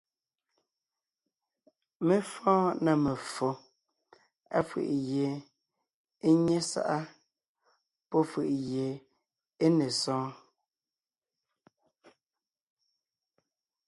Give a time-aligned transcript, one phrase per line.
[2.05, 3.49] Mé fɔ́ɔn na meffo,
[4.57, 5.29] áfʉ̀ʼ gie
[6.25, 6.97] é nyé sáʼa
[8.09, 8.87] pɔ́ fʉ̀ʼʉ gie
[9.63, 10.29] é ne sɔɔn: